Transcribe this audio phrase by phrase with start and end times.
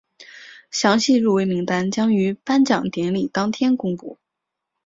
[0.71, 4.17] 详细入围名单将于颁奖典礼当天公布。